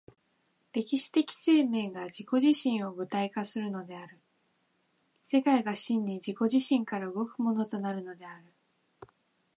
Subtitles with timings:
[0.73, 4.19] 歴史的生命が自己自身を具体化するのである、
[5.25, 8.43] 世界が真に自己自身から動くものとなるのである。